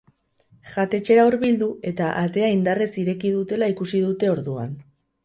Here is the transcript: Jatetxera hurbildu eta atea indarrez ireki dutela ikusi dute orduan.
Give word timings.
Jatetxera 0.69 1.25
hurbildu 1.29 1.67
eta 1.91 2.07
atea 2.21 2.49
indarrez 2.55 2.87
ireki 3.03 3.35
dutela 3.37 3.69
ikusi 3.75 4.01
dute 4.07 4.31
orduan. 4.37 4.73